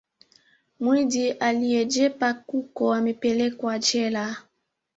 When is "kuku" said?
2.33-2.93